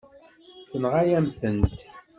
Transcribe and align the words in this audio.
Tenɣa-yam-tent. 0.69 1.79